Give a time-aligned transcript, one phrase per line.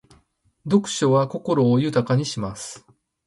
[0.63, 2.87] 読書は心を豊かにします。